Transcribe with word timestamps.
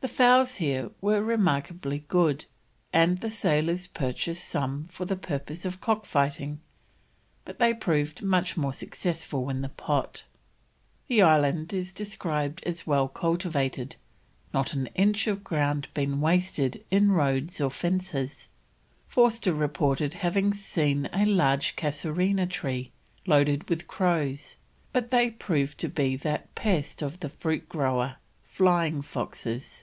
The 0.00 0.08
fowls 0.08 0.56
here 0.56 0.90
were 1.00 1.22
remarkably 1.22 2.00
good, 2.08 2.44
and 2.92 3.16
the 3.22 3.30
sailors 3.30 3.86
purchased 3.86 4.46
some 4.46 4.84
for 4.88 5.06
the 5.06 5.16
purpose 5.16 5.64
of 5.64 5.80
cock 5.80 6.04
fighting, 6.04 6.60
but 7.46 7.58
they 7.58 7.72
proved 7.72 8.22
much 8.22 8.54
more 8.54 8.74
successful 8.74 9.48
in 9.48 9.62
the 9.62 9.70
pot. 9.70 10.24
The 11.06 11.22
island 11.22 11.72
is 11.72 11.94
described 11.94 12.62
as 12.64 12.86
well 12.86 13.08
cultivated, 13.08 13.96
not 14.52 14.74
an 14.74 14.88
inch 14.88 15.26
of 15.26 15.42
ground 15.42 15.88
being 15.94 16.20
wasted 16.20 16.84
in 16.90 17.12
roads 17.12 17.58
or 17.58 17.70
fences. 17.70 18.48
Forster 19.08 19.54
reported 19.54 20.12
having 20.12 20.52
seen 20.52 21.08
a 21.14 21.24
large 21.24 21.76
casuarina 21.76 22.46
tree 22.46 22.92
loaded 23.24 23.70
with 23.70 23.88
crows, 23.88 24.56
but 24.92 25.10
they 25.10 25.30
proved 25.30 25.78
to 25.78 25.88
be 25.88 26.14
that 26.16 26.54
pest 26.54 27.00
of 27.00 27.20
the 27.20 27.30
fruit 27.30 27.70
grower 27.70 28.16
flying 28.42 29.00
foxes. 29.00 29.80